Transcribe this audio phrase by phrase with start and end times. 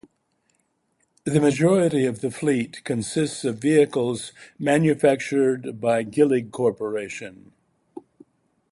[1.25, 7.51] The majority of the fleet consists of vehicles manufactured by Gillig Corporation.